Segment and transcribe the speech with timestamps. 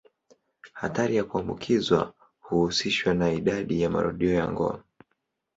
[0.73, 4.83] Hatari ya kuambukizwa huhusishwa na idadi ya marudio ya ngono.